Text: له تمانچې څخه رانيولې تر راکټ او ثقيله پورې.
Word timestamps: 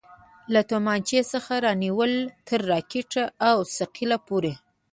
له 0.53 0.61
تمانچې 0.71 1.19
څخه 1.31 1.53
رانيولې 1.65 2.21
تر 2.47 2.59
راکټ 2.71 3.11
او 3.49 3.57
ثقيله 3.77 4.17
پورې. 4.27 4.53